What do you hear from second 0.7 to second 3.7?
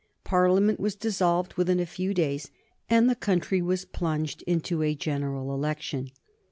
was dissolved within a few days and the country